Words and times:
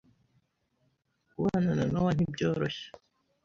Kubana 1.29 1.71
na 1.77 1.85
Nowa 1.91 2.11
ntibyoroshye. 2.15 2.87